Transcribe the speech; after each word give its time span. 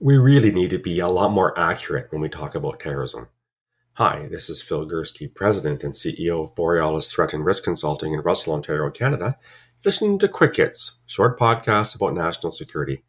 we 0.00 0.16
really 0.16 0.50
need 0.50 0.70
to 0.70 0.78
be 0.78 0.98
a 0.98 1.08
lot 1.08 1.30
more 1.30 1.58
accurate 1.58 2.10
when 2.10 2.20
we 2.20 2.28
talk 2.28 2.54
about 2.54 2.80
terrorism. 2.80 3.28
Hi, 3.94 4.26
this 4.28 4.50
is 4.50 4.60
Phil 4.60 4.88
Gurski, 4.88 5.32
President 5.32 5.84
and 5.84 5.94
CEO 5.94 6.44
of 6.44 6.54
Borealis 6.56 7.06
Threat 7.06 7.32
and 7.32 7.44
Risk 7.44 7.62
Consulting 7.62 8.12
in 8.12 8.20
Russell, 8.20 8.54
Ontario, 8.54 8.90
Canada. 8.90 9.38
Listen 9.84 10.18
to 10.18 10.26
Quick 10.26 10.56
Hits, 10.56 10.98
short 11.06 11.38
podcasts 11.38 11.94
about 11.94 12.14
national 12.14 12.50
security. 12.50 13.04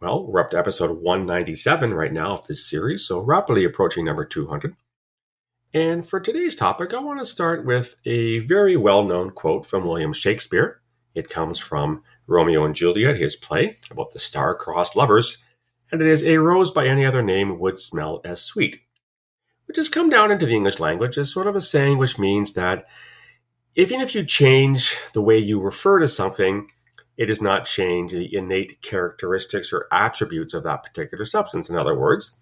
Well, 0.00 0.26
we're 0.26 0.40
up 0.40 0.50
to 0.52 0.58
episode 0.58 1.02
197 1.02 1.92
right 1.92 2.12
now 2.12 2.32
of 2.32 2.46
this 2.46 2.66
series, 2.66 3.06
so 3.06 3.20
rapidly 3.20 3.64
approaching 3.64 4.06
number 4.06 4.24
200. 4.24 4.74
And 5.74 6.08
for 6.08 6.18
today's 6.18 6.56
topic, 6.56 6.94
I 6.94 7.00
want 7.00 7.20
to 7.20 7.26
start 7.26 7.66
with 7.66 7.96
a 8.06 8.38
very 8.38 8.76
well 8.76 9.04
known 9.04 9.30
quote 9.30 9.66
from 9.66 9.86
William 9.86 10.14
Shakespeare. 10.14 10.80
It 11.14 11.28
comes 11.28 11.58
from 11.58 12.02
Romeo 12.26 12.64
and 12.64 12.74
Juliet, 12.74 13.16
his 13.16 13.36
play 13.36 13.76
about 13.90 14.12
the 14.12 14.18
star-crossed 14.18 14.96
lovers 14.96 15.36
and 15.90 16.00
it 16.00 16.06
is 16.06 16.24
a 16.24 16.38
rose 16.38 16.70
by 16.70 16.86
any 16.86 17.04
other 17.04 17.22
name 17.22 17.58
would 17.58 17.78
smell 17.78 18.20
as 18.24 18.42
sweet, 18.42 18.80
which 19.66 19.76
has 19.76 19.88
come 19.88 20.10
down 20.10 20.30
into 20.30 20.46
the 20.46 20.54
English 20.54 20.78
language 20.78 21.18
as 21.18 21.32
sort 21.32 21.46
of 21.46 21.56
a 21.56 21.60
saying 21.60 21.98
which 21.98 22.18
means 22.18 22.52
that 22.54 22.84
even 23.76 24.00
if 24.00 24.14
you 24.14 24.24
change 24.24 24.96
the 25.14 25.22
way 25.22 25.38
you 25.38 25.60
refer 25.60 25.98
to 26.00 26.08
something, 26.08 26.68
it 27.16 27.26
does 27.26 27.42
not 27.42 27.66
change 27.66 28.12
the 28.12 28.34
innate 28.34 28.82
characteristics 28.82 29.72
or 29.72 29.86
attributes 29.92 30.54
of 30.54 30.62
that 30.64 30.82
particular 30.82 31.24
substance. 31.24 31.68
In 31.68 31.76
other 31.76 31.94
words, 31.94 32.40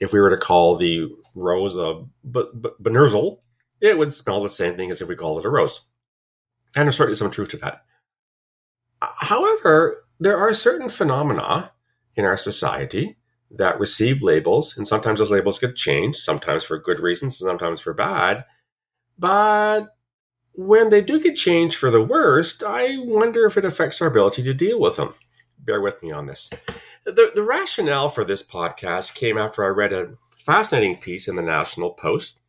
if 0.00 0.12
we 0.12 0.20
were 0.20 0.30
to 0.30 0.36
call 0.36 0.76
the 0.76 1.08
rose 1.34 1.76
a 1.76 2.02
b- 2.28 2.50
b- 2.60 2.70
benerzel, 2.82 3.40
it 3.80 3.98
would 3.98 4.12
smell 4.12 4.42
the 4.42 4.48
same 4.48 4.76
thing 4.76 4.90
as 4.90 5.00
if 5.00 5.08
we 5.08 5.14
called 5.14 5.40
it 5.40 5.46
a 5.46 5.50
rose. 5.50 5.82
And 6.74 6.86
there's 6.86 6.96
certainly 6.96 7.16
some 7.16 7.30
truth 7.30 7.50
to 7.50 7.56
that. 7.58 7.84
However, 9.00 10.04
there 10.18 10.38
are 10.38 10.54
certain 10.54 10.88
phenomena 10.88 11.70
in 12.16 12.24
our 12.24 12.36
society 12.36 13.16
that 13.50 13.78
receive 13.78 14.22
labels, 14.22 14.76
and 14.76 14.86
sometimes 14.86 15.18
those 15.18 15.30
labels 15.30 15.58
get 15.58 15.76
changed, 15.76 16.18
sometimes 16.18 16.64
for 16.64 16.78
good 16.78 16.98
reasons, 16.98 17.38
sometimes 17.38 17.80
for 17.80 17.94
bad. 17.94 18.44
But 19.18 19.88
when 20.52 20.88
they 20.88 21.00
do 21.02 21.20
get 21.20 21.36
changed 21.36 21.76
for 21.76 21.90
the 21.90 22.02
worst, 22.02 22.62
I 22.66 22.96
wonder 22.98 23.46
if 23.46 23.56
it 23.56 23.64
affects 23.64 24.00
our 24.00 24.08
ability 24.08 24.42
to 24.44 24.54
deal 24.54 24.80
with 24.80 24.96
them. 24.96 25.14
Bear 25.58 25.80
with 25.80 26.02
me 26.02 26.10
on 26.12 26.26
this. 26.26 26.50
The, 27.04 27.32
the 27.34 27.42
rationale 27.42 28.08
for 28.08 28.24
this 28.24 28.42
podcast 28.42 29.14
came 29.14 29.38
after 29.38 29.64
I 29.64 29.68
read 29.68 29.92
a 29.92 30.14
fascinating 30.36 30.96
piece 30.98 31.28
in 31.28 31.36
the 31.36 31.42
National 31.42 31.90
Post, 31.90 32.40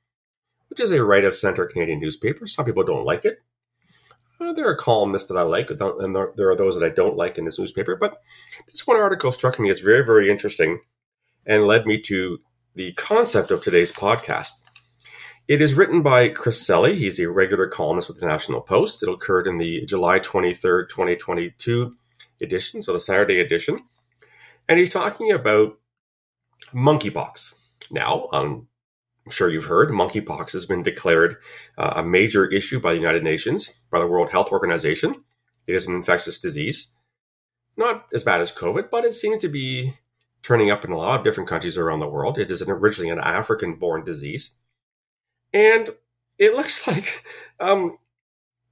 which 0.70 0.80
is 0.80 0.92
a 0.92 1.04
right 1.04 1.24
of 1.24 1.36
center 1.36 1.66
Canadian 1.66 2.00
newspaper. 2.00 2.48
Some 2.48 2.66
people 2.66 2.84
don't 2.84 3.06
like 3.06 3.26
it. 3.26 3.40
There 4.54 4.68
are 4.68 4.76
columnists 4.76 5.28
that 5.30 5.38
I 5.38 5.44
like, 5.44 5.70
and 5.70 6.16
there 6.16 6.50
are 6.50 6.56
those 6.56 6.78
that 6.78 6.86
I 6.86 6.94
don't 6.94 7.18
like 7.18 7.38
in 7.38 7.46
this 7.46 7.60
newspaper. 7.60 7.96
But 7.96 8.22
this 8.68 8.86
one 8.86 8.98
article 8.98 9.32
struck 9.32 9.60
me 9.60 9.70
as 9.70 9.80
very, 9.80 10.06
very 10.06 10.30
interesting 10.30 10.82
and 11.46 11.66
led 11.66 11.86
me 11.86 12.00
to 12.02 12.40
the 12.76 12.94
concept 12.94 13.52
of 13.52 13.62
today's 13.62 13.92
podcast. 13.92 14.52
It 15.48 15.62
is 15.62 15.76
written 15.76 16.02
by 16.02 16.30
Chris 16.30 16.66
Selley. 16.66 16.98
He's 16.98 17.20
a 17.20 17.30
regular 17.30 17.68
columnist 17.68 18.10
with 18.10 18.20
the 18.20 18.26
National 18.26 18.62
Post. 18.62 19.04
It 19.04 19.10
occurred 19.10 19.48
in 19.48 19.60
the 19.60 19.86
July 19.86 20.20
23rd, 20.20 20.90
2022 20.90 21.96
edition, 22.42 22.82
so 22.82 22.94
the 22.94 23.00
Saturday 23.00 23.40
edition. 23.40 23.80
And 24.68 24.80
he's 24.80 24.90
talking 24.90 25.32
about 25.32 25.78
monkeypox. 26.74 27.54
Now, 27.92 28.28
on 28.32 28.68
I'm 29.26 29.32
sure 29.32 29.50
you've 29.50 29.66
heard 29.66 29.90
monkeypox 29.90 30.52
has 30.54 30.68
been 30.68 30.84
declared 30.84 31.38
uh, 31.78 31.94
a 31.96 32.04
major 32.04 32.46
issue 32.46 32.80
by 32.80 32.94
the 32.94 33.00
United 33.00 33.24
Nations, 33.24 33.72
by 33.90 33.98
the 34.00 34.06
World 34.06 34.30
Health 34.30 34.52
Organization. 34.52 35.24
It 35.66 35.76
is 35.76 35.88
an 35.88 35.96
infectious 35.96 36.38
disease. 36.38 36.96
Not 37.76 38.06
as 38.14 38.24
bad 38.24 38.40
as 38.40 38.52
COVID, 38.52 38.90
but 38.92 39.04
it 39.04 39.16
seems 39.16 39.42
to 39.42 39.50
be 39.50 39.96
turning 40.44 40.70
up 40.70 40.86
in 40.86 40.92
a 40.92 40.98
lot 40.98 41.18
of 41.18 41.26
different 41.26 41.50
countries 41.50 41.76
around 41.76 42.02
the 42.02 42.08
world. 42.08 42.38
It 42.38 42.52
is 42.52 42.62
an, 42.62 42.70
originally 42.70 43.10
an 43.10 43.20
African 43.20 43.76
born 43.76 44.04
disease. 44.04 44.60
And 45.52 45.90
it 46.38 46.54
looks 46.54 46.88
like 46.88 47.26
um, 47.60 47.98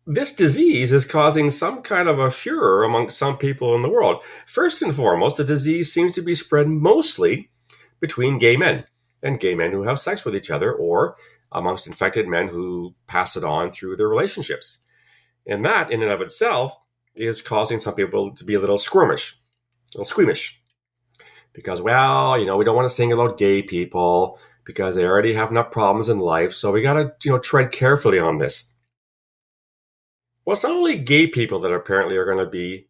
this 0.06 0.34
disease 0.34 0.92
is 0.92 1.04
causing 1.04 1.50
some 1.50 1.82
kind 1.82 2.08
of 2.08 2.20
a 2.20 2.30
furor 2.30 2.84
among 2.84 3.10
some 3.10 3.40
people 3.40 3.74
in 3.74 3.82
the 3.82 3.90
world. 3.90 4.24
First 4.46 4.84
and 4.84 4.94
foremost, 4.94 5.38
the 5.38 5.44
disease 5.44 5.92
seems 5.92 6.14
to 6.14 6.22
be 6.22 6.36
spread 6.36 6.68
mostly 6.68 7.50
between 8.00 8.38
gay 8.38 8.56
men 8.56 8.86
and 9.24 9.40
gay 9.40 9.56
men 9.56 9.72
who 9.72 9.84
have 9.84 10.00
sex 10.00 10.26
with 10.26 10.36
each 10.36 10.52
other 10.52 10.72
or 10.72 11.16
amongst 11.52 11.88
infected 11.88 12.28
men 12.28 12.48
who 12.48 12.94
pass 13.08 13.36
it 13.36 13.44
on 13.44 13.72
through 13.72 13.96
their 13.96 14.08
relationships. 14.08 14.80
And 15.48 15.64
that, 15.66 15.92
in 15.92 16.02
and 16.02 16.12
of 16.12 16.22
itself, 16.22 16.76
is 17.16 17.42
causing 17.42 17.80
some 17.80 17.96
people 17.96 18.36
to 18.36 18.44
be 18.44 18.54
a 18.54 18.60
little 18.60 18.78
squirmish, 18.78 19.36
a 19.94 19.98
little 19.98 20.06
squeamish. 20.06 20.60
Because, 21.54 21.82
well, 21.82 22.38
you 22.38 22.46
know, 22.46 22.58
we 22.58 22.66
don't 22.66 22.76
want 22.76 22.90
to 22.90 22.96
sing 22.96 23.12
about 23.12 23.38
gay 23.38 23.62
people 23.62 24.40
because 24.66 24.96
they 24.96 25.06
already 25.06 25.34
have 25.34 25.52
enough 25.52 25.72
problems 25.72 26.10
in 26.10 26.20
life. 26.20 26.54
So 26.54 26.72
we 26.72 26.82
got 26.82 26.94
to, 26.94 27.14
you 27.24 27.32
know, 27.32 27.40
tread 27.40 27.72
carefully 27.72 28.20
on 28.20 28.40
this. 28.40 28.74
Well, 30.46 30.54
it's 30.54 30.64
not 30.64 30.74
only 30.74 30.98
gay 30.98 31.28
people 31.28 31.60
that 31.60 31.72
apparently 31.72 32.18
are 32.18 32.26
going 32.26 32.44
to 32.44 32.50
be 32.50 32.88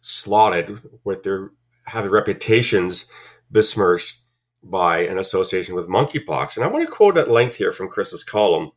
slaughtered 0.00 0.80
with 1.02 1.22
their, 1.22 1.50
have 1.86 2.04
their 2.04 2.12
reputations 2.12 3.06
besmirched 3.50 4.20
by 4.64 5.00
an 5.00 5.18
association 5.18 5.74
with 5.74 5.88
monkeypox. 5.88 6.56
And 6.56 6.64
I 6.64 6.68
want 6.68 6.84
to 6.84 6.90
quote 6.90 7.18
at 7.18 7.30
length 7.30 7.56
here 7.56 7.70
from 7.70 7.88
Chris's 7.88 8.24
column. 8.24 8.70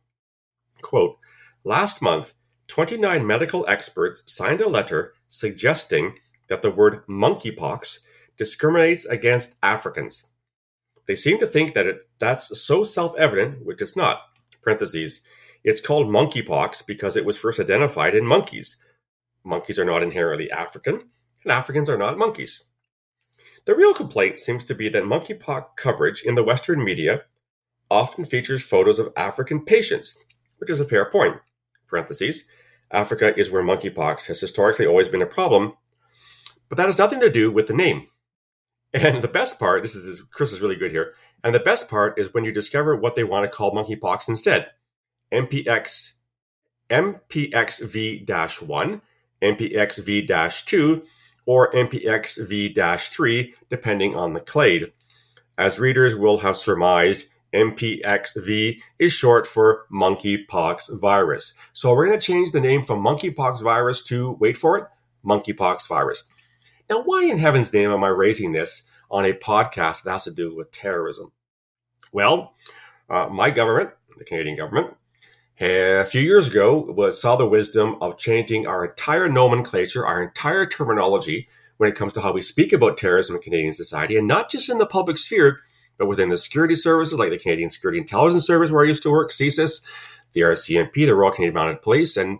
Quote, 0.82 1.16
last 1.64 2.02
month, 2.02 2.34
29 2.68 3.26
medical 3.26 3.66
experts 3.66 4.22
signed 4.26 4.60
a 4.60 4.68
letter 4.68 5.14
suggesting 5.26 6.14
that 6.48 6.62
the 6.62 6.70
word 6.70 7.06
monkeypox 7.06 8.00
discriminates 8.36 9.04
against 9.06 9.56
Africans. 9.62 10.28
They 11.06 11.14
seem 11.14 11.38
to 11.38 11.46
think 11.46 11.72
that 11.72 11.86
it's, 11.86 12.04
that's 12.18 12.60
so 12.60 12.84
self-evident, 12.84 13.64
which 13.64 13.80
it's 13.80 13.96
not. 13.96 14.20
Parentheses. 14.62 15.22
It's 15.64 15.80
called 15.80 16.08
monkeypox 16.08 16.86
because 16.86 17.16
it 17.16 17.24
was 17.24 17.38
first 17.38 17.58
identified 17.58 18.14
in 18.14 18.26
monkeys. 18.26 18.76
Monkeys 19.42 19.78
are 19.78 19.84
not 19.84 20.02
inherently 20.02 20.50
African, 20.50 21.00
and 21.42 21.52
Africans 21.52 21.88
are 21.88 21.96
not 21.96 22.18
monkeys. 22.18 22.64
The 23.68 23.76
real 23.76 23.92
complaint 23.92 24.38
seems 24.38 24.64
to 24.64 24.74
be 24.74 24.88
that 24.88 25.04
monkeypox 25.04 25.76
coverage 25.76 26.22
in 26.22 26.36
the 26.36 26.42
Western 26.42 26.82
media 26.82 27.24
often 27.90 28.24
features 28.24 28.64
photos 28.64 28.98
of 28.98 29.12
African 29.14 29.62
patients, 29.62 30.24
which 30.56 30.70
is 30.70 30.80
a 30.80 30.86
fair 30.86 31.04
point. 31.04 31.36
Parentheses, 31.86 32.48
Africa 32.90 33.38
is 33.38 33.50
where 33.50 33.62
monkeypox 33.62 34.28
has 34.28 34.40
historically 34.40 34.86
always 34.86 35.10
been 35.10 35.20
a 35.20 35.26
problem, 35.26 35.74
but 36.70 36.78
that 36.78 36.86
has 36.86 36.98
nothing 36.98 37.20
to 37.20 37.28
do 37.28 37.52
with 37.52 37.66
the 37.66 37.74
name. 37.74 38.06
And 38.94 39.20
the 39.20 39.28
best 39.28 39.58
part, 39.58 39.82
this 39.82 39.94
is 39.94 40.22
Chris 40.30 40.54
is 40.54 40.62
really 40.62 40.74
good 40.74 40.92
here, 40.92 41.12
and 41.44 41.54
the 41.54 41.60
best 41.60 41.90
part 41.90 42.18
is 42.18 42.32
when 42.32 42.46
you 42.46 42.52
discover 42.52 42.96
what 42.96 43.16
they 43.16 43.24
want 43.24 43.44
to 43.44 43.50
call 43.50 43.72
monkeypox 43.72 44.30
instead. 44.30 44.70
MPX 45.30 46.12
MPXV-1, 46.88 49.00
MPXV-2, 49.42 51.02
or 51.48 51.72
MPXV 51.72 52.74
3, 53.10 53.54
depending 53.70 54.14
on 54.14 54.34
the 54.34 54.40
clade. 54.40 54.92
As 55.56 55.80
readers 55.80 56.14
will 56.14 56.40
have 56.40 56.58
surmised, 56.58 57.28
MPXV 57.54 58.82
is 58.98 59.12
short 59.12 59.46
for 59.46 59.86
monkeypox 59.90 61.00
virus. 61.00 61.56
So 61.72 61.94
we're 61.94 62.08
going 62.08 62.20
to 62.20 62.26
change 62.26 62.52
the 62.52 62.60
name 62.60 62.84
from 62.84 63.02
monkeypox 63.02 63.62
virus 63.62 64.02
to, 64.04 64.32
wait 64.32 64.58
for 64.58 64.76
it, 64.76 64.84
monkeypox 65.24 65.88
virus. 65.88 66.24
Now, 66.90 67.02
why 67.02 67.24
in 67.24 67.38
heaven's 67.38 67.72
name 67.72 67.90
am 67.92 68.04
I 68.04 68.08
raising 68.08 68.52
this 68.52 68.82
on 69.10 69.24
a 69.24 69.32
podcast 69.32 70.02
that 70.02 70.10
has 70.12 70.24
to 70.24 70.30
do 70.30 70.54
with 70.54 70.70
terrorism? 70.70 71.32
Well, 72.12 72.52
uh, 73.08 73.28
my 73.28 73.48
government, 73.48 73.92
the 74.18 74.26
Canadian 74.26 74.56
government, 74.56 74.94
a 75.60 76.04
few 76.04 76.20
years 76.20 76.48
ago 76.48 76.78
was, 76.78 77.20
saw 77.20 77.36
the 77.36 77.46
wisdom 77.46 77.96
of 78.00 78.18
changing 78.18 78.66
our 78.66 78.84
entire 78.84 79.28
nomenclature, 79.28 80.06
our 80.06 80.22
entire 80.22 80.66
terminology 80.66 81.48
when 81.78 81.90
it 81.90 81.96
comes 81.96 82.12
to 82.12 82.20
how 82.20 82.32
we 82.32 82.42
speak 82.42 82.72
about 82.72 82.96
terrorism 82.96 83.36
in 83.36 83.42
Canadian 83.42 83.72
society, 83.72 84.16
and 84.16 84.26
not 84.26 84.50
just 84.50 84.68
in 84.68 84.78
the 84.78 84.86
public 84.86 85.16
sphere, 85.16 85.60
but 85.96 86.06
within 86.06 86.28
the 86.28 86.36
security 86.36 86.74
services 86.74 87.18
like 87.18 87.30
the 87.30 87.38
Canadian 87.38 87.70
Security 87.70 87.98
Intelligence 87.98 88.46
Service, 88.46 88.70
where 88.70 88.84
I 88.84 88.88
used 88.88 89.02
to 89.04 89.10
work, 89.10 89.30
CSIS, 89.30 89.84
the 90.32 90.42
RCMP, 90.42 91.06
the 91.06 91.14
Royal 91.14 91.32
Canadian 91.32 91.54
Mounted 91.54 91.82
Police, 91.82 92.16
and 92.16 92.38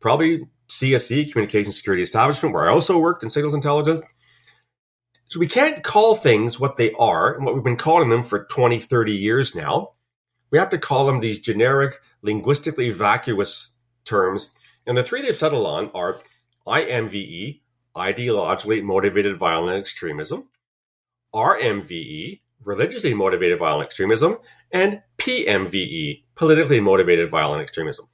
probably 0.00 0.46
CSE, 0.68 1.30
Communication 1.30 1.72
Security 1.72 2.02
Establishment, 2.02 2.54
where 2.54 2.68
I 2.68 2.72
also 2.72 2.98
worked 2.98 3.22
in 3.22 3.30
signals 3.30 3.54
intelligence. 3.54 4.02
So 5.26 5.40
we 5.40 5.46
can't 5.46 5.82
call 5.82 6.14
things 6.14 6.60
what 6.60 6.76
they 6.76 6.92
are 6.92 7.34
and 7.34 7.44
what 7.44 7.54
we've 7.54 7.64
been 7.64 7.76
calling 7.76 8.08
them 8.08 8.22
for 8.22 8.44
20, 8.44 8.80
30 8.80 9.12
years 9.12 9.54
now 9.54 9.92
we 10.52 10.58
have 10.58 10.68
to 10.68 10.78
call 10.78 11.06
them 11.06 11.18
these 11.18 11.40
generic, 11.40 11.98
linguistically 12.20 12.90
vacuous 12.90 13.72
terms. 14.04 14.54
And 14.86 14.96
the 14.96 15.02
three 15.02 15.22
they've 15.22 15.34
settled 15.34 15.66
on 15.66 15.90
are 15.94 16.18
IMVE, 16.66 17.60
ideologically 17.96 18.82
motivated 18.82 19.38
violent 19.38 19.78
extremism, 19.78 20.48
RMVE, 21.34 22.40
religiously 22.64 23.14
motivated 23.14 23.58
violent 23.58 23.86
extremism, 23.86 24.38
and 24.70 25.02
PMVE, 25.18 26.24
politically 26.34 26.80
motivated 26.80 27.30
violent 27.30 27.62
extremism. 27.62 28.06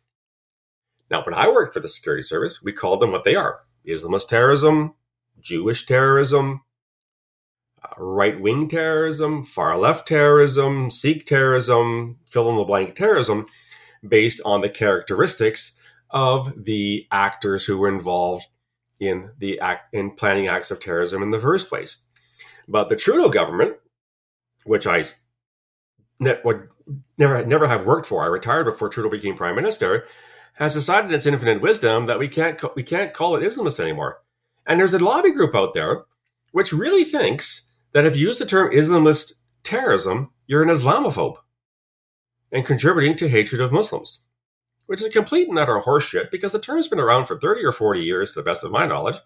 Now, 1.10 1.24
when 1.24 1.34
I 1.34 1.48
worked 1.48 1.74
for 1.74 1.80
the 1.80 1.88
security 1.88 2.22
service, 2.22 2.62
we 2.62 2.72
called 2.72 3.00
them 3.00 3.12
what 3.12 3.24
they 3.24 3.34
are 3.34 3.60
Islamist 3.86 4.28
terrorism, 4.28 4.94
Jewish 5.40 5.86
terrorism, 5.86 6.62
right 7.98 8.40
wing 8.40 8.68
terrorism, 8.68 9.44
far 9.44 9.76
left 9.78 10.08
terrorism, 10.08 10.90
Sikh 10.90 11.26
terrorism, 11.26 12.18
fill 12.26 12.50
in 12.50 12.56
the 12.56 12.64
blank 12.64 12.94
terrorism, 12.94 13.46
based 14.06 14.40
on 14.44 14.60
the 14.60 14.68
characteristics 14.68 15.74
of 16.10 16.64
the 16.64 17.06
actors 17.10 17.64
who 17.64 17.78
were 17.78 17.88
involved 17.88 18.46
in 19.00 19.30
the 19.38 19.60
act 19.60 19.94
in 19.94 20.10
planning 20.12 20.48
acts 20.48 20.70
of 20.70 20.80
terrorism 20.80 21.22
in 21.22 21.30
the 21.30 21.40
first 21.40 21.68
place. 21.68 21.98
But 22.66 22.88
the 22.88 22.96
Trudeau 22.96 23.28
government, 23.28 23.76
which 24.64 24.86
I 24.86 25.04
ne- 26.20 26.40
would 26.44 26.68
never 27.16 27.44
never 27.44 27.68
have 27.68 27.86
worked 27.86 28.06
for, 28.06 28.22
I 28.22 28.26
retired 28.26 28.64
before 28.64 28.88
Trudeau 28.88 29.10
became 29.10 29.36
prime 29.36 29.56
minister, 29.56 30.06
has 30.54 30.74
decided 30.74 31.10
in 31.10 31.16
its 31.16 31.26
infinite 31.26 31.60
wisdom 31.60 32.06
that 32.06 32.18
we 32.18 32.28
can't 32.28 32.60
we 32.74 32.82
can't 32.82 33.14
call 33.14 33.36
it 33.36 33.42
Islamist 33.42 33.80
anymore. 33.80 34.20
And 34.66 34.78
there's 34.78 34.94
a 34.94 34.98
lobby 34.98 35.32
group 35.32 35.54
out 35.54 35.74
there 35.74 36.04
which 36.52 36.72
really 36.72 37.04
thinks 37.04 37.67
that 37.92 38.06
if 38.06 38.16
you 38.16 38.28
use 38.28 38.38
the 38.38 38.46
term 38.46 38.72
Islamist 38.72 39.32
terrorism, 39.62 40.32
you're 40.46 40.62
an 40.62 40.68
Islamophobe 40.68 41.36
and 42.52 42.64
contributing 42.64 43.16
to 43.16 43.28
hatred 43.28 43.60
of 43.60 43.72
Muslims, 43.72 44.20
which 44.86 45.00
is 45.00 45.06
a 45.06 45.10
complete 45.10 45.48
and 45.48 45.58
utter 45.58 45.80
horseshit 45.80 46.30
because 46.30 46.52
the 46.52 46.58
term's 46.58 46.88
been 46.88 47.00
around 47.00 47.26
for 47.26 47.38
30 47.38 47.64
or 47.64 47.72
40 47.72 48.00
years, 48.00 48.32
to 48.32 48.40
the 48.40 48.44
best 48.44 48.64
of 48.64 48.72
my 48.72 48.86
knowledge, 48.86 49.16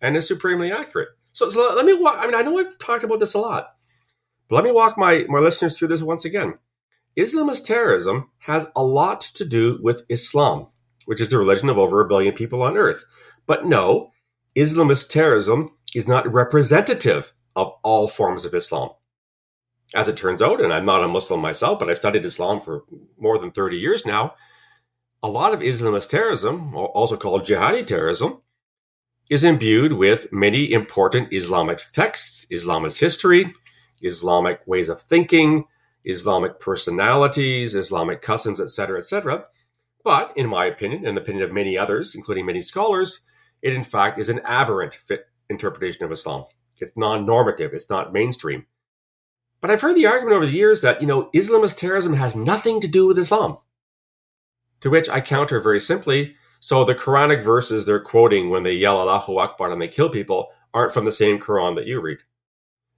and 0.00 0.16
is 0.16 0.28
supremely 0.28 0.70
accurate. 0.70 1.08
So, 1.32 1.48
so 1.48 1.74
let 1.74 1.86
me 1.86 1.94
walk. 1.94 2.16
I 2.18 2.26
mean, 2.26 2.34
I 2.34 2.42
know 2.42 2.58
I've 2.58 2.78
talked 2.78 3.04
about 3.04 3.20
this 3.20 3.34
a 3.34 3.38
lot, 3.38 3.74
but 4.48 4.56
let 4.56 4.64
me 4.64 4.72
walk 4.72 4.98
my, 4.98 5.24
my 5.28 5.38
listeners 5.38 5.78
through 5.78 5.88
this 5.88 6.02
once 6.02 6.24
again. 6.24 6.54
Islamist 7.16 7.64
terrorism 7.64 8.30
has 8.38 8.68
a 8.76 8.82
lot 8.82 9.20
to 9.20 9.44
do 9.44 9.78
with 9.82 10.04
Islam, 10.08 10.68
which 11.06 11.20
is 11.20 11.30
the 11.30 11.38
religion 11.38 11.68
of 11.68 11.78
over 11.78 12.00
a 12.00 12.08
billion 12.08 12.34
people 12.34 12.62
on 12.62 12.76
earth. 12.76 13.04
But 13.46 13.66
no, 13.66 14.10
Islamist 14.56 15.08
terrorism 15.10 15.72
is 15.94 16.06
not 16.06 16.32
representative 16.32 17.32
of 17.56 17.72
all 17.82 18.08
forms 18.08 18.44
of 18.44 18.54
Islam. 18.54 18.90
As 19.94 20.08
it 20.08 20.16
turns 20.16 20.40
out, 20.40 20.60
and 20.60 20.72
I'm 20.72 20.86
not 20.86 21.02
a 21.02 21.08
Muslim 21.08 21.40
myself, 21.40 21.78
but 21.78 21.90
I've 21.90 21.96
studied 21.96 22.24
Islam 22.24 22.60
for 22.60 22.84
more 23.18 23.38
than 23.38 23.50
30 23.50 23.76
years 23.76 24.06
now, 24.06 24.34
a 25.22 25.28
lot 25.28 25.52
of 25.52 25.60
Islamist 25.60 26.08
terrorism, 26.08 26.74
also 26.74 27.16
called 27.16 27.44
jihadi 27.44 27.86
terrorism, 27.86 28.40
is 29.28 29.44
imbued 29.44 29.92
with 29.92 30.32
many 30.32 30.72
important 30.72 31.32
Islamic 31.32 31.78
texts, 31.92 32.46
Islamic 32.50 32.94
history, 32.94 33.52
Islamic 34.02 34.60
ways 34.66 34.88
of 34.88 35.02
thinking, 35.02 35.64
Islamic 36.04 36.58
personalities, 36.58 37.74
Islamic 37.74 38.22
customs, 38.22 38.60
etc., 38.60 38.98
etc. 38.98 39.44
But 40.02 40.32
in 40.36 40.48
my 40.48 40.66
opinion, 40.66 41.06
and 41.06 41.16
the 41.16 41.20
opinion 41.20 41.44
of 41.44 41.52
many 41.52 41.76
others, 41.76 42.14
including 42.14 42.46
many 42.46 42.62
scholars, 42.62 43.20
it 43.62 43.74
in 43.74 43.84
fact 43.84 44.18
is 44.18 44.30
an 44.30 44.40
aberrant 44.44 44.94
fit 44.94 45.26
interpretation 45.50 46.04
of 46.04 46.12
Islam. 46.12 46.46
It's 46.80 46.96
non-normative. 46.96 47.72
It's 47.72 47.90
not 47.90 48.12
mainstream. 48.12 48.66
But 49.60 49.70
I've 49.70 49.80
heard 49.80 49.96
the 49.96 50.06
argument 50.06 50.36
over 50.36 50.46
the 50.46 50.52
years 50.52 50.80
that, 50.82 51.00
you 51.00 51.06
know, 51.06 51.30
Islamist 51.34 51.76
terrorism 51.76 52.14
has 52.14 52.34
nothing 52.34 52.80
to 52.80 52.88
do 52.88 53.06
with 53.06 53.18
Islam. 53.18 53.58
To 54.80 54.90
which 54.90 55.08
I 55.08 55.20
counter 55.20 55.60
very 55.60 55.80
simply, 55.80 56.36
so 56.60 56.84
the 56.84 56.94
Quranic 56.94 57.44
verses 57.44 57.84
they're 57.84 58.00
quoting 58.00 58.48
when 58.48 58.62
they 58.62 58.72
yell 58.72 59.00
Allahu 59.00 59.38
Akbar 59.38 59.70
and 59.70 59.80
they 59.80 59.88
kill 59.88 60.08
people 60.08 60.48
aren't 60.72 60.92
from 60.92 61.04
the 61.04 61.12
same 61.12 61.38
Quran 61.38 61.76
that 61.76 61.86
you 61.86 62.00
read. 62.00 62.18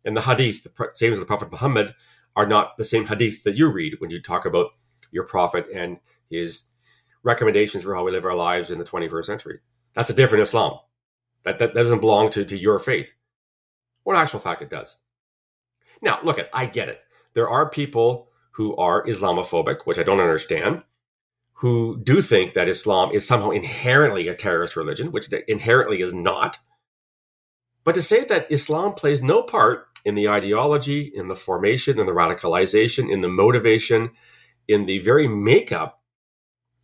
And 0.05 0.17
the 0.17 0.23
hadith, 0.23 0.63
the 0.63 0.91
sayings 0.95 1.19
of 1.19 1.21
the 1.21 1.27
Prophet 1.27 1.51
Muhammad, 1.51 1.95
are 2.37 2.47
not 2.47 2.77
the 2.77 2.85
same 2.85 3.07
hadith 3.07 3.43
that 3.45 3.57
you 3.57 3.71
read 3.71 3.97
when 3.99 4.11
you 4.11 4.21
talk 4.21 4.45
about 4.45 4.71
your 5.11 5.25
prophet 5.25 5.67
and 5.73 5.99
his 6.31 6.65
recommendations 7.23 7.85
for 7.85 7.95
how 7.95 8.05
we 8.05 8.11
live 8.11 8.25
our 8.25 8.35
lives 8.35 8.71
in 8.71 8.79
the 8.79 8.85
21st 8.85 9.25
century. 9.27 9.61
That's 9.95 10.11
a 10.11 10.15
different 10.15 10.43
Islam. 10.43 10.79
That, 11.45 11.59
that 11.59 11.75
doesn't 11.75 12.01
belong 12.01 12.31
to, 12.31 12.45
to 12.45 12.57
your 12.57 12.79
faith. 12.79 13.15
Well, 14.05 14.17
in 14.17 14.23
actual 14.23 14.41
fact, 14.41 14.63
it 14.63 14.71
does. 14.71 14.97
Now, 16.01 16.19
look 16.25 16.39
at, 16.39 16.51
I 16.53 16.67
get 16.67 16.89
it. 16.89 17.01
There 17.35 17.49
are 17.49 17.71
people 17.71 18.29
who 18.53 18.77
are 18.77 19.07
Islamophobic, 19.07 19.83
which 19.85 19.99
I 19.99 20.03
don't 20.03 20.21
understand, 20.21 20.83
who 21.55 22.01
do 22.03 22.21
think 22.21 22.55
that 22.55 22.69
Islam 22.69 23.13
is 23.13 23.27
somehow 23.27 23.51
inherently 23.51 24.29
a 24.29 24.35
terrorist 24.35 24.77
religion, 24.77 25.13
which 25.13 25.33
it 25.33 25.45
inherently 25.47 26.03
is 26.03 26.13
not. 26.13 26.59
But 27.85 27.95
to 27.95 28.03
say 28.03 28.25
that 28.25 28.51
Islam 28.51 28.95
plays 28.95 29.23
no 29.23 29.43
part 29.43 29.87
in 30.05 30.15
the 30.15 30.29
ideology, 30.29 31.13
in 31.15 31.29
the 31.29 31.37
formation, 31.37 31.99
in 31.99 32.07
the 32.07 32.13
radicalization, 32.13 33.11
in 33.11 33.21
the 33.21 33.29
motivation, 33.29 34.11
in 34.67 34.87
the 34.87 34.99
very 34.99 35.29
makeup 35.29 36.01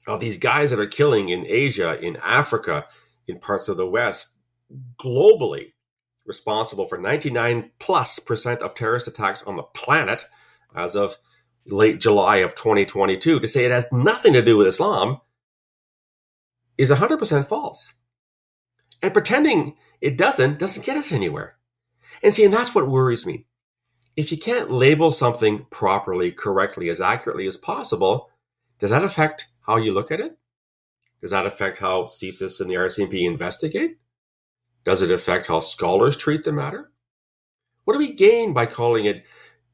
of 0.06 0.20
these 0.20 0.38
guys 0.38 0.70
that 0.70 0.78
are 0.78 0.86
killing 0.86 1.28
in 1.28 1.44
Asia, 1.46 1.98
in 2.00 2.16
Africa, 2.16 2.86
in 3.26 3.38
parts 3.38 3.68
of 3.68 3.76
the 3.76 3.86
West, 3.86 4.34
globally 4.96 5.72
responsible 6.28 6.86
for 6.86 6.98
99 6.98 7.70
plus 7.80 8.20
percent 8.20 8.62
of 8.62 8.74
terrorist 8.74 9.08
attacks 9.08 9.42
on 9.42 9.56
the 9.56 9.62
planet 9.62 10.26
as 10.76 10.94
of 10.94 11.16
late 11.66 11.98
July 11.98 12.36
of 12.36 12.54
2022 12.54 13.40
to 13.40 13.48
say 13.48 13.64
it 13.64 13.72
has 13.72 13.86
nothing 13.90 14.34
to 14.34 14.42
do 14.42 14.56
with 14.56 14.66
Islam 14.66 15.20
is 16.76 16.90
100% 16.90 17.46
false. 17.46 17.94
And 19.02 19.12
pretending 19.12 19.76
it 20.00 20.16
doesn't 20.16 20.58
doesn't 20.58 20.86
get 20.86 20.96
us 20.96 21.12
anywhere. 21.12 21.56
And 22.22 22.32
see, 22.32 22.44
and 22.44 22.52
that's 22.52 22.74
what 22.74 22.88
worries 22.88 23.26
me. 23.26 23.46
If 24.16 24.32
you 24.32 24.38
can't 24.38 24.70
label 24.70 25.10
something 25.10 25.66
properly, 25.70 26.32
correctly, 26.32 26.88
as 26.88 27.00
accurately 27.00 27.46
as 27.46 27.56
possible, 27.56 28.30
does 28.78 28.90
that 28.90 29.04
affect 29.04 29.46
how 29.62 29.76
you 29.76 29.92
look 29.92 30.10
at 30.10 30.20
it? 30.20 30.36
Does 31.20 31.30
that 31.30 31.46
affect 31.46 31.78
how 31.78 32.04
CSIS 32.04 32.60
and 32.60 32.70
the 32.70 32.74
RCMP 32.74 33.24
investigate? 33.24 33.98
Does 34.88 35.02
it 35.02 35.10
affect 35.10 35.48
how 35.48 35.60
scholars 35.60 36.16
treat 36.16 36.44
the 36.44 36.52
matter? 36.52 36.90
What 37.84 37.92
do 37.92 37.98
we 37.98 38.14
gain 38.14 38.54
by 38.54 38.64
calling 38.64 39.04
it 39.04 39.22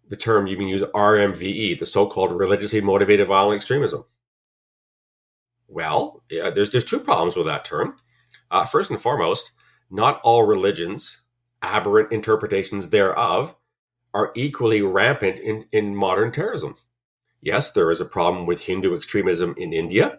the 0.09 0.17
term 0.17 0.49
you 0.49 0.57
can 0.57 0.67
use 0.67 0.83
RMVE, 0.83 1.79
the 1.79 1.87
so-called 1.87 2.37
religiously 2.37 2.81
motivated 2.81 3.29
violent 3.29 3.59
extremism? 3.59 4.07
Well, 5.69 6.25
yeah, 6.29 6.51
there's 6.51 6.71
there's 6.71 6.85
two 6.85 6.99
problems 6.99 7.37
with 7.37 7.47
that 7.47 7.65
term. 7.65 7.95
Uh, 8.51 8.67
first 8.67 8.91
and 8.91 9.01
foremost, 9.01 9.53
not 9.89 10.21
all 10.25 10.49
religions, 10.49 11.23
aberrant 11.63 12.11
interpretations 12.11 12.89
thereof, 12.89 13.55
are 14.15 14.33
equally 14.35 14.83
rampant 14.83 15.39
in, 15.39 15.67
in 15.71 15.95
modern 15.95 16.33
terrorism. 16.33 16.75
Yes, 17.41 17.71
there 17.71 17.93
is 17.93 18.01
a 18.01 18.05
problem 18.05 18.47
with 18.47 18.63
Hindu 18.63 18.97
extremism 18.97 19.55
in 19.59 19.73
India, 19.73 20.19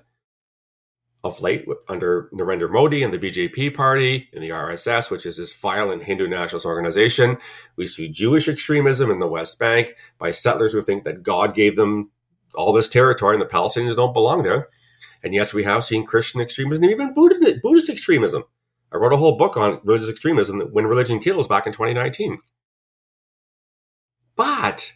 of 1.26 1.42
late 1.42 1.66
under 1.90 2.30
Narendra 2.32 2.72
Modi 2.72 3.02
and 3.02 3.12
the 3.12 3.18
BJP 3.18 3.74
party 3.74 4.30
and 4.32 4.44
the 4.44 4.50
RSS, 4.50 5.10
which 5.10 5.26
is 5.26 5.38
this 5.38 5.56
violent 5.56 6.04
Hindu 6.04 6.28
nationalist 6.28 6.68
organization. 6.68 7.40
We 7.78 7.88
see 7.88 8.10
Jewish 8.10 8.48
extremism 8.48 9.10
in 9.10 9.18
the 9.18 9.28
West 9.28 9.58
Bank 9.58 9.96
by 10.20 10.30
settlers 10.30 10.72
who 10.72 10.84
think 10.84 11.04
that 11.04 11.24
God 11.24 11.56
gave 11.56 11.78
them 11.78 12.12
all 12.54 12.72
this 12.74 12.88
territory 12.88 13.34
and 13.34 13.42
the 13.42 13.48
Palestinians 13.48 13.96
don't 13.96 14.14
belong 14.14 14.44
there. 14.44 14.70
And 15.24 15.34
yes, 15.34 15.52
we 15.52 15.64
have 15.64 15.84
seen 15.84 16.06
Christian 16.06 16.42
extremism 16.42 16.84
and 16.84 16.94
even 16.94 17.16
Buddhist 17.16 17.90
extremism. 17.90 18.44
I 18.94 18.98
wrote 18.98 19.12
a 19.12 19.18
whole 19.18 19.36
book 19.36 19.58
on 19.58 19.82
religious 19.84 20.12
extremism 20.12 20.62
when 20.74 20.86
religion 20.86 21.20
kills 21.20 21.48
back 21.48 21.66
in 21.66 21.74
2019. 21.74 22.38
But 24.36 24.94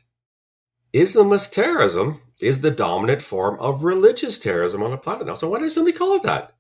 Islamist 0.94 1.54
terrorism 1.54 2.22
is 2.40 2.62
the 2.62 2.72
dominant 2.72 3.22
form 3.22 3.60
of 3.60 3.84
religious 3.84 4.40
terrorism 4.40 4.82
on 4.82 4.92
the 4.92 4.98
planet 4.98 5.28
now. 5.28 5.34
So 5.34 5.50
why 5.50 5.60
does 5.60 5.76
somebody 5.76 5.98
call 5.98 6.16
it 6.16 6.24
that? 6.24 6.54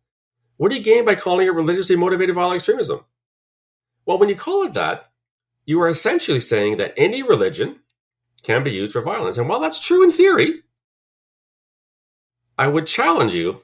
What 0.57 0.69
do 0.69 0.75
you 0.75 0.83
gain 0.83 1.05
by 1.05 1.15
calling 1.15 1.47
it 1.47 1.53
religiously 1.53 1.95
motivated 1.95 2.35
violent 2.35 2.57
extremism? 2.57 3.05
Well, 4.05 4.17
when 4.17 4.29
you 4.29 4.35
call 4.35 4.63
it 4.63 4.73
that, 4.73 5.11
you 5.65 5.79
are 5.81 5.87
essentially 5.87 6.41
saying 6.41 6.77
that 6.77 6.93
any 6.97 7.23
religion 7.23 7.79
can 8.43 8.63
be 8.63 8.71
used 8.71 8.93
for 8.93 9.01
violence. 9.01 9.37
And 9.37 9.47
while 9.47 9.59
that's 9.59 9.79
true 9.79 10.03
in 10.03 10.11
theory, 10.11 10.63
I 12.57 12.67
would 12.67 12.87
challenge 12.87 13.33
you 13.33 13.61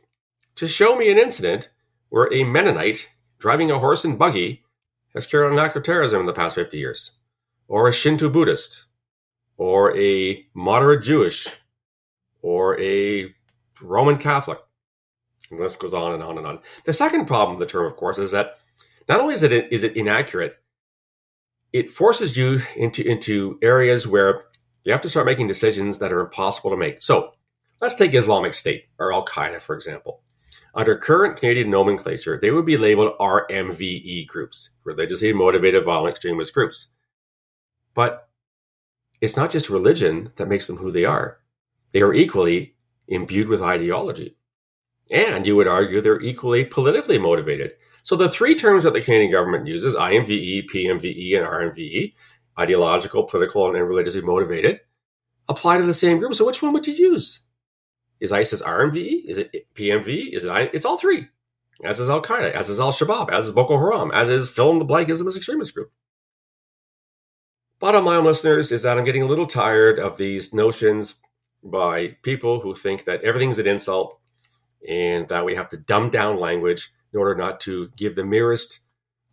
to 0.56 0.68
show 0.68 0.96
me 0.96 1.12
an 1.12 1.18
incident 1.18 1.70
where 2.10 2.32
a 2.32 2.44
Mennonite 2.46 3.14
driving 3.40 3.72
a 3.72 3.80
horse 3.80 4.06
and 4.06 4.18
buggy 4.18 4.64
has 5.14 5.28
carried 5.28 5.48
out 5.48 5.54
an 5.54 5.60
act 5.60 5.76
of 5.76 5.84
terrorism 5.84 6.22
in 6.22 6.26
the 6.26 6.34
past 6.34 6.56
50 6.56 6.78
years, 6.78 7.18
or 7.68 7.88
a 7.88 7.94
Shinto 7.94 8.30
Buddhist, 8.30 8.86
or 9.58 9.98
a 9.98 10.46
moderate 10.54 11.04
Jewish 11.04 11.48
or 12.46 12.80
a 12.80 13.34
Roman 13.82 14.18
Catholic. 14.18 14.60
And 15.50 15.60
this 15.60 15.76
goes 15.76 15.96
on 15.96 16.14
and 16.14 16.22
on 16.22 16.38
and 16.38 16.46
on. 16.46 16.60
The 16.86 16.94
second 16.94 17.26
problem 17.26 17.58
with 17.58 17.68
the 17.68 17.72
term, 17.72 17.88
of 17.88 17.96
course, 17.98 18.20
is 18.20 18.32
that 18.32 18.60
not 19.10 19.20
only 19.20 19.34
is 19.34 19.42
it 19.42 19.52
is 19.72 19.84
it 19.84 19.98
inaccurate, 19.98 20.56
it 21.74 21.90
forces 21.90 22.38
you 22.38 22.62
into 22.76 23.04
into 23.04 23.58
areas 23.64 24.08
where 24.08 24.44
you 24.84 24.92
have 24.92 25.02
to 25.02 25.10
start 25.10 25.26
making 25.26 25.48
decisions 25.48 25.98
that 25.98 26.14
are 26.14 26.20
impossible 26.20 26.70
to 26.70 26.78
make. 26.78 27.02
So 27.02 27.34
let's 27.82 27.96
take 27.96 28.14
Islamic 28.14 28.54
State 28.54 28.86
or 29.00 29.12
Al 29.12 29.26
Qaeda, 29.26 29.60
for 29.60 29.76
example. 29.76 30.22
Under 30.76 30.96
current 30.98 31.38
Canadian 31.38 31.72
nomenclature, 31.72 32.38
they 32.40 32.52
would 32.52 32.66
be 32.66 32.78
labeled 32.78 33.18
RMVE 33.20 34.28
groups, 34.28 34.72
religiously 34.84 35.34
motivated 35.34 35.84
violent 35.84 36.12
extremist 36.12 36.54
groups. 36.54 36.90
But 37.96 38.30
it's 39.20 39.38
not 39.38 39.50
just 39.50 39.70
religion 39.70 40.32
that 40.36 40.50
makes 40.50 40.68
them 40.68 40.78
who 40.78 40.92
they 40.92 41.06
are. 41.06 41.40
They 41.92 42.02
are 42.02 42.14
equally 42.14 42.76
imbued 43.08 43.48
with 43.48 43.62
ideology. 43.62 44.38
And 45.12 45.46
you 45.46 45.56
would 45.56 45.68
argue 45.68 46.02
they're 46.02 46.22
equally 46.22 46.66
politically 46.66 47.20
motivated. 47.20 47.74
So 48.04 48.16
the 48.16 48.30
three 48.30 48.56
terms 48.56 48.84
that 48.84 48.94
the 48.94 49.02
Canadian 49.02 49.32
government 49.32 49.68
uses, 49.68 49.96
IMVE, 49.96 50.70
PMVE, 50.70 51.38
and 51.38 51.48
RMVE, 51.48 52.14
ideological, 52.60 53.24
political, 53.24 53.74
and 53.74 53.88
religiously 53.88 54.22
motivated, 54.22 54.82
apply 55.48 55.78
to 55.78 55.84
the 55.84 55.94
same 55.94 56.20
group. 56.20 56.36
So 56.36 56.46
which 56.46 56.62
one 56.62 56.74
would 56.74 56.88
you 56.88 56.94
use? 56.94 57.42
Is 58.20 58.32
ISIS 58.32 58.62
RMVE? 58.62 59.26
Is 59.26 59.38
it 59.38 59.74
PMVE? 59.76 60.34
Is 60.34 60.46
it 60.46 60.70
It's 60.74 60.86
all 60.86 60.98
three. 60.98 61.28
As 61.84 62.00
is 62.00 62.10
Al 62.10 62.22
Qaeda, 62.22 62.52
as 62.52 62.70
is 62.70 62.80
Al 62.80 62.94
Shabaab, 62.94 63.32
as 63.32 63.48
is 63.48 63.52
Boko 63.52 63.78
Haram, 63.78 64.12
as 64.12 64.30
is 64.30 64.50
fill 64.50 64.72
in 64.72 64.80
the 64.80 64.86
blank 64.86 65.10
Islamist 65.10 65.36
extremist 65.36 65.74
group. 65.74 65.92
Bottom 67.80 68.06
line, 68.06 68.24
listeners, 68.24 68.72
is 68.72 68.84
that 68.84 68.98
I'm 68.98 69.04
getting 69.04 69.22
a 69.22 69.28
little 69.28 69.46
tired 69.46 70.00
of 70.00 70.18
these 70.18 70.54
notions 70.54 71.16
by 71.66 72.16
people 72.22 72.60
who 72.62 72.76
think 72.76 73.06
that 73.06 73.24
everything's 73.24 73.60
an 73.60 73.68
insult 73.68 74.20
and 74.88 75.28
that 75.30 75.46
we 75.46 75.56
have 75.56 75.68
to 75.70 75.78
dumb 75.78 76.10
down 76.10 76.40
language 76.40 76.92
in 77.12 77.20
order 77.20 77.36
not 77.36 77.60
to 77.62 77.90
give 77.98 78.16
the 78.16 78.24
merest 78.24 78.80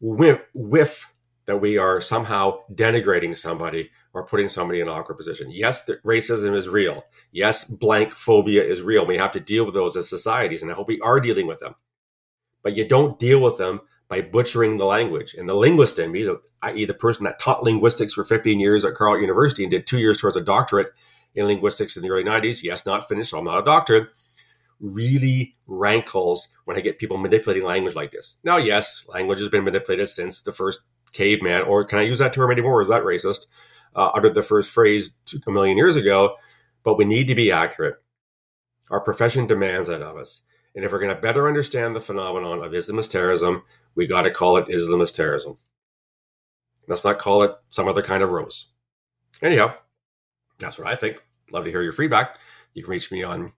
whiff, 0.00 1.12
that 1.44 1.60
we 1.60 1.76
are 1.76 2.00
somehow 2.00 2.58
denigrating 2.72 3.36
somebody 3.36 3.90
or 4.14 4.24
putting 4.24 4.48
somebody 4.48 4.80
in 4.80 4.88
an 4.88 4.94
awkward 4.94 5.16
position. 5.16 5.50
Yes, 5.50 5.88
racism 6.04 6.56
is 6.56 6.68
real. 6.68 7.04
Yes, 7.30 7.64
blank 7.64 8.14
phobia 8.14 8.64
is 8.64 8.82
real. 8.82 9.06
We 9.06 9.18
have 9.18 9.32
to 9.32 9.40
deal 9.40 9.64
with 9.64 9.74
those 9.74 9.96
as 9.96 10.08
societies, 10.08 10.62
and 10.62 10.70
I 10.70 10.74
hope 10.74 10.88
we 10.88 11.00
are 11.00 11.20
dealing 11.20 11.46
with 11.46 11.60
them. 11.60 11.74
But 12.62 12.76
you 12.76 12.86
don't 12.86 13.18
deal 13.18 13.42
with 13.42 13.58
them 13.58 13.80
by 14.08 14.20
butchering 14.20 14.76
the 14.76 14.84
language. 14.84 15.34
And 15.34 15.48
the 15.48 15.54
linguist 15.54 15.98
in 15.98 16.12
me, 16.12 16.28
i.e., 16.62 16.84
the 16.84 16.94
person 16.94 17.24
that 17.24 17.38
taught 17.38 17.64
linguistics 17.64 18.14
for 18.14 18.24
15 18.24 18.60
years 18.60 18.84
at 18.84 18.94
Carleton 18.94 19.22
University 19.22 19.64
and 19.64 19.70
did 19.70 19.86
two 19.86 19.98
years 19.98 20.20
towards 20.20 20.36
a 20.36 20.40
doctorate 20.40 20.92
in 21.34 21.46
linguistics 21.46 21.96
in 21.96 22.02
the 22.02 22.10
early 22.10 22.24
90s, 22.24 22.62
yes, 22.62 22.86
not 22.86 23.08
finished, 23.08 23.30
so 23.30 23.38
I'm 23.38 23.44
not 23.44 23.58
a 23.58 23.64
doctor, 23.64 24.10
really 24.80 25.56
rankles 25.66 26.48
when 26.64 26.76
I 26.76 26.80
get 26.80 26.98
people 26.98 27.16
manipulating 27.16 27.64
language 27.64 27.94
like 27.94 28.10
this. 28.10 28.38
Now, 28.44 28.56
yes, 28.56 29.04
language 29.08 29.38
has 29.40 29.48
been 29.48 29.64
manipulated 29.64 30.08
since 30.08 30.42
the 30.42 30.52
first 30.52 30.80
caveman, 31.12 31.62
or 31.62 31.84
can 31.84 31.98
I 31.98 32.02
use 32.02 32.18
that 32.18 32.32
term 32.32 32.50
anymore? 32.50 32.82
Is 32.82 32.88
that 32.88 33.02
racist? 33.02 33.46
Uh, 33.94 34.10
uttered 34.14 34.34
the 34.34 34.42
first 34.42 34.70
phrase 34.70 35.10
a 35.46 35.50
million 35.50 35.76
years 35.76 35.96
ago, 35.96 36.36
but 36.82 36.96
we 36.96 37.04
need 37.04 37.28
to 37.28 37.34
be 37.34 37.52
accurate. 37.52 37.96
Our 38.90 39.00
profession 39.00 39.46
demands 39.46 39.88
that 39.88 40.02
of 40.02 40.16
us. 40.16 40.46
And 40.74 40.84
if 40.84 40.92
we're 40.92 41.00
going 41.00 41.14
to 41.14 41.20
better 41.20 41.48
understand 41.48 41.94
the 41.94 42.00
phenomenon 42.00 42.64
of 42.64 42.72
Islamist 42.72 43.10
terrorism, 43.10 43.62
we 43.94 44.06
got 44.06 44.22
to 44.22 44.30
call 44.30 44.56
it 44.56 44.68
Islamist 44.68 45.14
terrorism. 45.14 45.58
Let's 46.88 47.04
not 47.04 47.18
call 47.18 47.42
it 47.42 47.52
some 47.68 47.88
other 47.88 48.02
kind 48.02 48.22
of 48.22 48.30
rose. 48.30 48.68
Anyhow, 49.42 49.74
that's 50.58 50.78
what 50.78 50.86
I 50.86 50.94
think. 50.94 51.18
Love 51.50 51.64
to 51.64 51.70
hear 51.70 51.82
your 51.82 51.92
feedback. 51.92 52.38
You 52.74 52.82
can 52.82 52.90
reach 52.90 53.10
me 53.10 53.22
on 53.22 53.52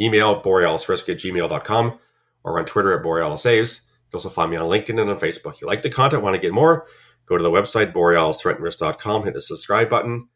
email, 0.00 0.40
borealisrisk 0.42 1.08
at 1.08 1.18
gmail.com, 1.18 1.98
or 2.44 2.58
on 2.58 2.64
Twitter 2.64 2.96
at 2.96 3.04
borealissaves. 3.04 3.80
You 4.12 4.16
also 4.16 4.28
find 4.28 4.50
me 4.50 4.56
on 4.56 4.68
LinkedIn 4.68 5.00
and 5.00 5.10
on 5.10 5.18
Facebook. 5.18 5.54
If 5.54 5.60
You 5.60 5.66
like 5.66 5.82
the 5.82 5.90
content, 5.90 6.22
want 6.22 6.34
to 6.34 6.40
get 6.40 6.52
more? 6.52 6.86
Go 7.26 7.36
to 7.36 7.42
the 7.42 7.50
website, 7.50 7.92
borealisthreatandrisk.com, 7.92 9.24
hit 9.24 9.34
the 9.34 9.40
subscribe 9.40 9.88
button. 9.88 10.28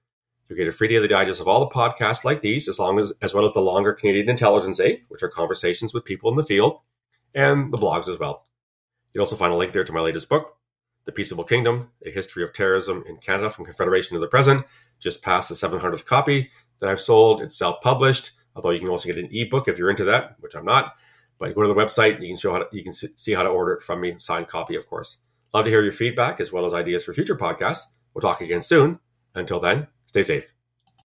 You'll 0.49 0.59
get 0.59 0.69
a 0.69 0.73
free 0.73 0.89
daily 0.89 1.09
digest 1.09 1.41
of 1.41 1.49
all 1.49 1.61
the 1.61 1.75
podcasts 1.75 2.25
like 2.25 2.43
these, 2.43 2.69
as 2.69 2.79
long 2.79 2.99
as 2.99 3.13
as 3.23 3.33
well 3.33 3.45
as 3.45 3.53
the 3.53 3.61
longer 3.61 3.95
Canadian 3.95 4.29
Intelligence 4.29 4.79
Day, 4.79 5.03
which 5.09 5.23
are 5.23 5.29
conversations 5.29 5.95
with 5.95 6.05
people 6.05 6.31
in 6.31 6.37
the 6.37 6.45
field, 6.45 6.81
and 7.35 7.73
the 7.73 7.79
blogs 7.79 8.09
as 8.09 8.19
well. 8.19 8.45
You'll 9.13 9.23
also 9.23 9.37
find 9.37 9.53
a 9.53 9.57
link 9.57 9.73
there 9.73 9.85
to 9.85 9.93
my 9.93 10.01
latest 10.01 10.29
book, 10.29 10.57
The 11.07 11.13
Peaceable 11.13 11.45
Kingdom: 11.45 11.91
A 12.05 12.11
History 12.11 12.43
of 12.43 12.53
Terrorism 12.53 13.05
in 13.07 13.17
Canada 13.17 13.49
from 13.49 13.65
Confederation 13.65 14.15
to 14.15 14.21
the 14.21 14.29
Present. 14.29 14.67
Just 14.99 15.23
passed 15.23 15.49
the 15.49 15.55
700th 15.55 16.05
copy 16.07 16.51
that 16.81 16.89
I've 16.89 17.01
sold. 17.01 17.43
It's 17.43 17.57
self-published, 17.57 18.33
although 18.55 18.71
you 18.71 18.81
can 18.81 18.89
also 18.89 19.09
get 19.09 19.19
an 19.19 19.29
ebook 19.33 19.69
if 19.69 19.79
you're 19.79 19.91
into 19.91 20.05
that, 20.05 20.37
which 20.41 20.55
I'm 20.55 20.65
not. 20.65 20.95
But 21.39 21.55
go 21.55 21.63
to 21.63 21.69
the 21.69 21.75
website, 21.75 22.21
you 22.21 22.29
can 22.29 22.37
show 22.37 22.53
how 22.53 22.59
to, 22.59 22.69
you 22.73 22.83
can 22.83 22.93
see 22.93 23.33
how 23.33 23.43
to 23.43 23.49
order 23.49 23.73
it 23.73 23.83
from 23.83 24.01
me, 24.01 24.15
signed 24.19 24.49
copy, 24.49 24.77
of 24.77 24.87
course. 24.87 25.19
Love 25.53 25.65
to 25.65 25.71
hear 25.71 25.83
your 25.83 25.93
feedback 25.93 26.41
as 26.41 26.53
well 26.53 26.65
as 26.65 26.75
ideas 26.75 27.05
for 27.05 27.13
future 27.13 27.37
podcasts. 27.37 27.85
We'll 28.13 28.23
talk 28.23 28.41
again 28.41 28.63
soon. 28.63 28.99
Until 29.35 29.61
then, 29.61 29.89
stay 30.07 30.23
safe. 30.23 30.53